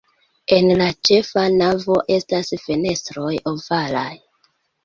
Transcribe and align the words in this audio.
En 0.55 0.69
la 0.79 0.87
ĉefa 1.09 1.43
navo 1.57 1.99
estas 2.17 2.51
fenestroj 2.65 3.35
ovalaj. 3.53 4.11